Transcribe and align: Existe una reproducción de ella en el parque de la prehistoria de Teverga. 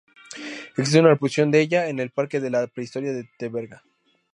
Existe 0.77 0.99
una 0.99 1.09
reproducción 1.09 1.51
de 1.51 1.61
ella 1.61 1.87
en 1.87 1.99
el 1.99 2.09
parque 2.09 2.39
de 2.39 2.49
la 2.49 2.65
prehistoria 2.65 3.13
de 3.13 3.29
Teverga. 3.37 3.83